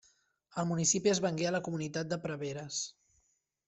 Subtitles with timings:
[0.63, 2.85] El municipi es vengué a la Comunitat de Preveres.